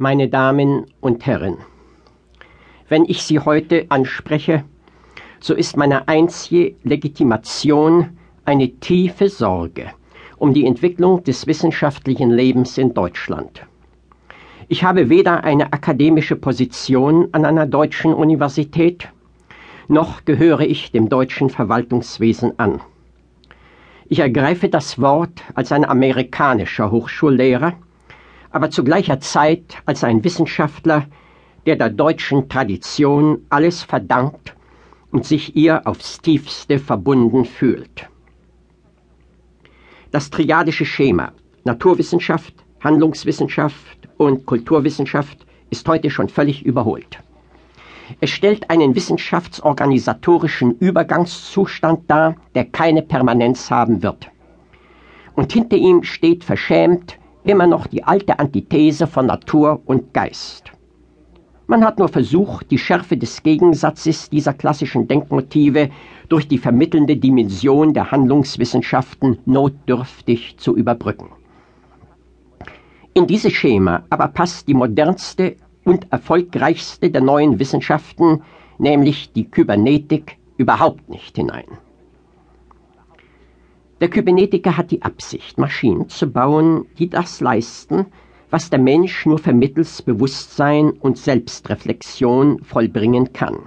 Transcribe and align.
meine 0.00 0.30
Damen 0.30 0.86
und 1.02 1.26
Herren, 1.26 1.58
wenn 2.88 3.04
ich 3.04 3.22
Sie 3.22 3.38
heute 3.38 3.84
anspreche, 3.90 4.64
so 5.40 5.52
ist 5.52 5.76
meine 5.76 6.08
einzige 6.08 6.74
Legitimation 6.84 8.16
eine 8.46 8.70
tiefe 8.80 9.28
Sorge 9.28 9.90
um 10.38 10.54
die 10.54 10.64
Entwicklung 10.64 11.22
des 11.24 11.46
wissenschaftlichen 11.46 12.30
Lebens 12.30 12.78
in 12.78 12.94
Deutschland. 12.94 13.66
Ich 14.68 14.84
habe 14.84 15.10
weder 15.10 15.44
eine 15.44 15.70
akademische 15.70 16.36
Position 16.36 17.28
an 17.32 17.44
einer 17.44 17.66
deutschen 17.66 18.14
Universität, 18.14 19.10
noch 19.86 20.24
gehöre 20.24 20.62
ich 20.62 20.92
dem 20.92 21.10
deutschen 21.10 21.50
Verwaltungswesen 21.50 22.58
an. 22.58 22.80
Ich 24.08 24.20
ergreife 24.20 24.70
das 24.70 24.98
Wort 24.98 25.42
als 25.54 25.72
ein 25.72 25.84
amerikanischer 25.84 26.90
Hochschullehrer, 26.90 27.74
aber 28.50 28.70
zu 28.70 28.84
gleicher 28.84 29.20
Zeit 29.20 29.76
als 29.86 30.04
ein 30.04 30.24
Wissenschaftler, 30.24 31.06
der 31.66 31.76
der 31.76 31.90
deutschen 31.90 32.48
Tradition 32.48 33.46
alles 33.48 33.82
verdankt 33.82 34.54
und 35.12 35.24
sich 35.24 35.56
ihr 35.56 35.86
aufs 35.86 36.20
tiefste 36.20 36.78
verbunden 36.78 37.44
fühlt. 37.44 38.08
Das 40.10 40.30
triadische 40.30 40.84
Schema 40.84 41.32
Naturwissenschaft, 41.64 42.54
Handlungswissenschaft 42.80 44.08
und 44.16 44.46
Kulturwissenschaft 44.46 45.46
ist 45.68 45.86
heute 45.86 46.10
schon 46.10 46.28
völlig 46.28 46.64
überholt. 46.64 47.18
Es 48.20 48.30
stellt 48.30 48.70
einen 48.70 48.94
wissenschaftsorganisatorischen 48.94 50.76
Übergangszustand 50.78 52.10
dar, 52.10 52.34
der 52.54 52.64
keine 52.64 53.02
Permanenz 53.02 53.70
haben 53.70 54.02
wird. 54.02 54.30
Und 55.36 55.52
hinter 55.52 55.76
ihm 55.76 56.02
steht 56.02 56.42
verschämt 56.42 57.19
immer 57.44 57.66
noch 57.66 57.86
die 57.86 58.04
alte 58.04 58.38
Antithese 58.38 59.06
von 59.06 59.26
Natur 59.26 59.80
und 59.86 60.12
Geist. 60.12 60.72
Man 61.66 61.84
hat 61.84 62.00
nur 62.00 62.08
versucht, 62.08 62.70
die 62.70 62.78
Schärfe 62.78 63.16
des 63.16 63.42
Gegensatzes 63.44 64.28
dieser 64.28 64.52
klassischen 64.52 65.06
Denkmotive 65.06 65.90
durch 66.28 66.48
die 66.48 66.58
vermittelnde 66.58 67.16
Dimension 67.16 67.94
der 67.94 68.10
Handlungswissenschaften 68.10 69.38
notdürftig 69.46 70.56
zu 70.58 70.76
überbrücken. 70.76 71.28
In 73.14 73.26
dieses 73.26 73.52
Schema 73.52 74.02
aber 74.10 74.28
passt 74.28 74.66
die 74.66 74.74
modernste 74.74 75.56
und 75.84 76.10
erfolgreichste 76.10 77.10
der 77.10 77.20
neuen 77.20 77.58
Wissenschaften, 77.58 78.42
nämlich 78.78 79.32
die 79.32 79.48
Kybernetik, 79.48 80.38
überhaupt 80.56 81.08
nicht 81.08 81.36
hinein. 81.36 81.66
Der 84.00 84.08
Kybernetiker 84.08 84.78
hat 84.78 84.90
die 84.92 85.02
Absicht, 85.02 85.58
Maschinen 85.58 86.08
zu 86.08 86.26
bauen, 86.26 86.86
die 86.98 87.10
das 87.10 87.42
leisten, 87.42 88.06
was 88.48 88.70
der 88.70 88.78
Mensch 88.78 89.26
nur 89.26 89.38
vermittels 89.38 90.00
Bewusstsein 90.00 90.92
und 90.92 91.18
Selbstreflexion 91.18 92.62
vollbringen 92.62 93.34
kann. 93.34 93.58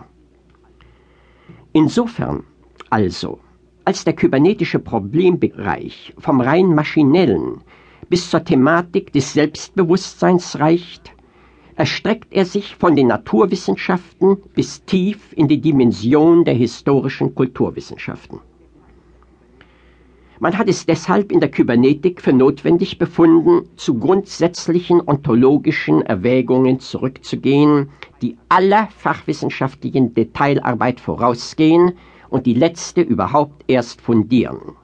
Insofern 1.72 2.45
also, 2.90 3.40
als 3.86 4.06
der 4.06 4.14
kybernetische 4.14 4.80
Problembereich 4.80 6.16
vom 6.17 6.42
rein 6.42 6.73
maschinellen 6.73 7.62
bis 8.09 8.31
zur 8.31 8.44
Thematik 8.44 9.14
des 9.14 9.34
Selbstbewusstseins 9.34 10.59
reicht, 10.59 11.14
erstreckt 11.75 12.34
er 12.34 12.45
sich 12.45 12.75
von 12.75 12.95
den 12.95 13.08
Naturwissenschaften 13.08 14.38
bis 14.56 14.84
tief 14.86 15.31
in 15.36 15.47
die 15.47 15.62
Dimension 15.62 16.44
der 16.44 16.56
historischen 16.56 17.36
Kulturwissenschaften. 17.36 18.40
Man 20.39 20.58
hat 20.58 20.67
es 20.67 20.86
deshalb 20.86 21.31
in 21.31 21.39
der 21.39 21.52
Kybernetik 21.52 22.22
für 22.22 22.34
notwendig 22.34 22.98
befunden, 22.98 23.70
zu 23.76 24.00
grundsätzlichen 24.00 25.02
ontologischen 25.06 26.02
Erwägungen 26.02 26.80
zurückzugehen, 26.80 27.90
die 28.22 28.38
aller 28.50 28.88
fachwissenschaftlichen 28.98 30.14
Detailarbeit 30.14 31.00
vorausgehen 31.00 31.94
und 32.30 32.45
die 32.45 32.56
letzte 32.56 33.02
überhaupt 33.02 33.63
erst 33.68 34.02
fundieren. 34.02 34.75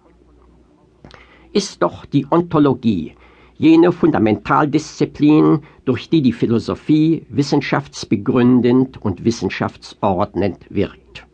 Ist 1.51 1.81
doch 1.81 2.05
die 2.05 2.27
Ontologie 2.29 3.15
jene 3.59 3.91
Fundmentaldisziplin, 3.91 5.59
durch 5.83 6.09
die 6.09 6.21
die 6.21 6.31
Philosophie 6.31 7.25
wissenschaftsbegründend 7.27 9.01
und 9.01 9.25
wissenschaftsordnend 9.25 10.65
wirkt. 10.69 11.27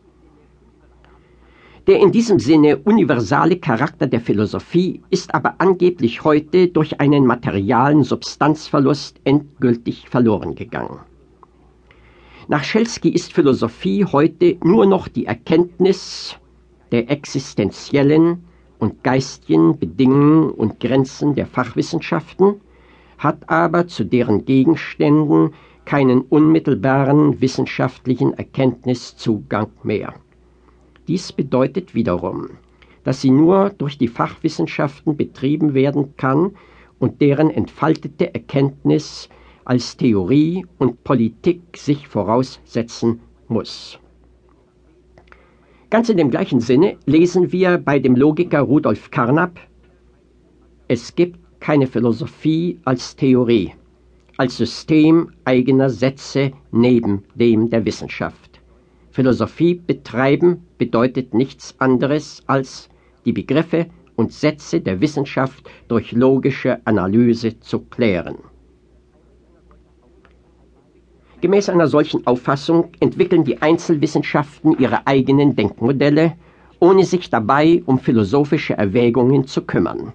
Der 1.86 2.00
in 2.00 2.10
diesem 2.10 2.40
Sinne 2.40 2.78
universale 2.78 3.58
Charakter 3.58 4.08
der 4.08 4.20
Philosophie 4.20 5.02
ist 5.10 5.32
aber 5.32 5.54
angeblich 5.58 6.24
heute 6.24 6.66
durch 6.66 6.98
einen 7.00 7.24
materialen 7.26 8.02
Substanzverlust 8.02 9.20
endgültig 9.22 10.08
verloren 10.08 10.56
gegangen. 10.56 10.98
Nach 12.48 12.64
Schelsky 12.64 13.10
ist 13.10 13.32
Philosophie 13.32 14.04
heute 14.04 14.56
nur 14.64 14.86
noch 14.86 15.06
die 15.06 15.26
Erkenntnis 15.26 16.36
der 16.90 17.08
existenziellen 17.08 18.42
und 18.80 19.04
geistigen 19.04 19.78
Bedingungen 19.78 20.50
und 20.50 20.80
Grenzen 20.80 21.36
der 21.36 21.46
Fachwissenschaften, 21.46 22.60
hat 23.18 23.48
aber 23.48 23.86
zu 23.86 24.02
deren 24.02 24.44
Gegenständen 24.44 25.54
keinen 25.84 26.22
unmittelbaren 26.22 27.40
wissenschaftlichen 27.40 28.32
Erkenntniszugang 28.34 29.68
mehr. 29.84 30.14
Dies 31.08 31.32
bedeutet 31.32 31.94
wiederum, 31.94 32.50
dass 33.04 33.20
sie 33.20 33.30
nur 33.30 33.70
durch 33.70 33.98
die 33.98 34.08
Fachwissenschaften 34.08 35.16
betrieben 35.16 35.74
werden 35.74 36.16
kann 36.16 36.56
und 36.98 37.20
deren 37.20 37.50
entfaltete 37.50 38.34
Erkenntnis 38.34 39.28
als 39.64 39.96
Theorie 39.96 40.66
und 40.78 41.04
Politik 41.04 41.60
sich 41.76 42.08
voraussetzen 42.08 43.20
muss. 43.48 43.98
Ganz 45.90 46.08
in 46.08 46.16
dem 46.16 46.30
gleichen 46.30 46.60
Sinne 46.60 46.96
lesen 47.06 47.52
wir 47.52 47.78
bei 47.78 47.98
dem 48.00 48.16
Logiker 48.16 48.60
Rudolf 48.60 49.10
Carnap, 49.10 49.60
es 50.88 51.14
gibt 51.14 51.38
keine 51.60 51.86
Philosophie 51.86 52.78
als 52.84 53.16
Theorie, 53.16 53.72
als 54.36 54.56
System 54.56 55.30
eigener 55.44 55.90
Sätze 55.90 56.52
neben 56.70 57.24
dem 57.34 57.70
der 57.70 57.84
Wissenschaft. 57.84 58.55
Philosophie 59.16 59.72
betreiben 59.76 60.66
bedeutet 60.76 61.32
nichts 61.32 61.74
anderes 61.78 62.42
als 62.46 62.90
die 63.24 63.32
Begriffe 63.32 63.86
und 64.14 64.30
Sätze 64.30 64.82
der 64.82 65.00
Wissenschaft 65.00 65.66
durch 65.88 66.12
logische 66.12 66.80
Analyse 66.84 67.58
zu 67.60 67.80
klären. 67.80 68.36
Gemäß 71.40 71.70
einer 71.70 71.86
solchen 71.86 72.26
Auffassung 72.26 72.90
entwickeln 73.00 73.44
die 73.44 73.62
Einzelwissenschaften 73.62 74.76
ihre 74.78 75.06
eigenen 75.06 75.56
Denkmodelle, 75.56 76.34
ohne 76.78 77.04
sich 77.04 77.30
dabei 77.30 77.82
um 77.86 77.98
philosophische 77.98 78.74
Erwägungen 78.74 79.46
zu 79.46 79.62
kümmern. 79.62 80.12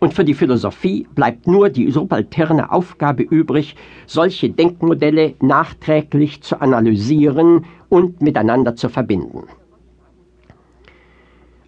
Und 0.00 0.14
für 0.14 0.24
die 0.24 0.34
Philosophie 0.34 1.06
bleibt 1.14 1.46
nur 1.46 1.68
die 1.68 1.90
subalterne 1.90 2.72
Aufgabe 2.72 3.22
übrig, 3.22 3.76
solche 4.06 4.48
Denkmodelle 4.48 5.34
nachträglich 5.40 6.42
zu 6.42 6.60
analysieren 6.60 7.66
und 7.90 8.22
miteinander 8.22 8.74
zu 8.74 8.88
verbinden. 8.88 9.44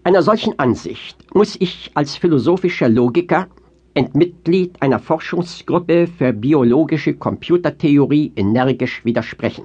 Einer 0.02 0.22
solchen 0.22 0.58
Ansicht 0.58 1.16
muss 1.34 1.56
ich 1.60 1.90
als 1.94 2.16
philosophischer 2.16 2.88
Logiker 2.88 3.48
Endmitglied 3.94 4.80
einer 4.80 4.98
Forschungsgruppe 4.98 6.06
für 6.06 6.32
biologische 6.32 7.14
Computertheorie 7.14 8.32
energisch 8.34 9.04
widersprechen. 9.04 9.64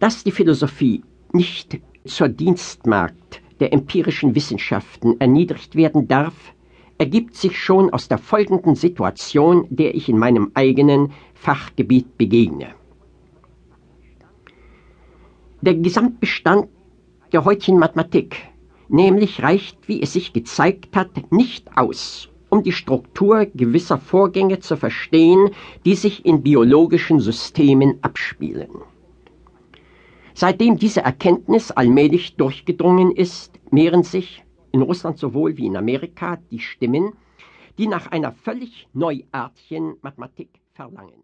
Dass 0.00 0.24
die 0.24 0.32
Philosophie 0.32 1.04
nicht 1.32 1.80
zur 2.04 2.28
Dienstmarkt 2.28 3.39
der 3.60 3.72
empirischen 3.72 4.34
Wissenschaften 4.34 5.20
erniedrigt 5.20 5.76
werden 5.76 6.08
darf, 6.08 6.54
ergibt 6.98 7.36
sich 7.36 7.58
schon 7.58 7.90
aus 7.90 8.08
der 8.08 8.18
folgenden 8.18 8.74
Situation, 8.74 9.66
der 9.70 9.94
ich 9.94 10.08
in 10.08 10.18
meinem 10.18 10.50
eigenen 10.54 11.12
Fachgebiet 11.34 12.18
begegne. 12.18 12.74
Der 15.62 15.74
Gesamtbestand 15.74 16.68
der 17.32 17.44
heutigen 17.44 17.78
Mathematik 17.78 18.36
nämlich 18.88 19.42
reicht, 19.42 19.88
wie 19.88 20.02
es 20.02 20.12
sich 20.12 20.32
gezeigt 20.32 20.96
hat, 20.96 21.30
nicht 21.30 21.76
aus, 21.76 22.28
um 22.48 22.62
die 22.62 22.72
Struktur 22.72 23.46
gewisser 23.54 23.98
Vorgänge 23.98 24.58
zu 24.60 24.76
verstehen, 24.76 25.50
die 25.84 25.94
sich 25.94 26.26
in 26.26 26.42
biologischen 26.42 27.20
Systemen 27.20 27.98
abspielen. 28.02 28.70
Seitdem 30.40 30.78
diese 30.78 31.02
Erkenntnis 31.02 31.70
allmählich 31.70 32.36
durchgedrungen 32.36 33.10
ist, 33.14 33.60
mehren 33.70 34.04
sich 34.04 34.42
in 34.72 34.80
Russland 34.80 35.18
sowohl 35.18 35.58
wie 35.58 35.66
in 35.66 35.76
Amerika 35.76 36.38
die 36.50 36.60
Stimmen, 36.60 37.12
die 37.76 37.86
nach 37.86 38.06
einer 38.06 38.32
völlig 38.32 38.88
neuartigen 38.94 39.96
Mathematik 40.00 40.48
verlangen. 40.72 41.22